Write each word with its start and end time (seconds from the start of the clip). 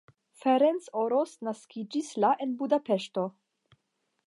Ferenc 0.43 0.87
Orosz 1.01 1.35
naskiĝis 1.49 2.09
la 2.25 2.33
en 2.47 2.57
Budapeŝto. 2.63 3.29